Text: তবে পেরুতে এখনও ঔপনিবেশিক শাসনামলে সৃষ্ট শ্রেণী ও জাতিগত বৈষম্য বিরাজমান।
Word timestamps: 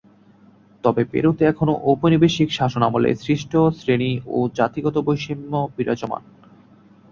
তবে 0.83 1.01
পেরুতে 1.05 1.43
এখনও 1.45 1.75
ঔপনিবেশিক 1.83 2.49
শাসনামলে 2.51 3.09
সৃষ্ট 3.15 3.51
শ্রেণী 3.79 4.11
ও 4.27 4.39
জাতিগত 4.57 4.95
বৈষম্য 5.07 5.53
বিরাজমান। 5.75 6.23